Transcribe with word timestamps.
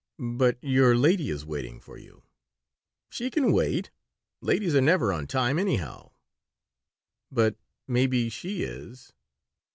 "But 0.17 0.57
your 0.63 0.95
lady 0.95 1.29
is 1.29 1.45
waiting 1.45 1.79
for 1.79 1.95
you." 1.95 2.23
"She 3.11 3.29
can 3.29 3.51
wait. 3.51 3.91
Ladies 4.41 4.73
are 4.73 4.81
never 4.81 5.13
on 5.13 5.27
time, 5.27 5.59
anyhow." 5.59 6.09
"But 7.31 7.55
maybe 7.87 8.27
she 8.29 8.63
is." 8.63 9.13